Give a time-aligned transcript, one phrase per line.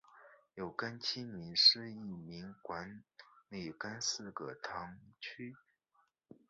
[0.55, 3.03] 由廿七名司铎名管
[3.49, 5.55] 理廿四个堂区。